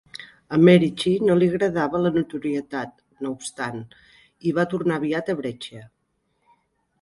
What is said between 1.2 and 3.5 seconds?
no li agradava la notorietat, no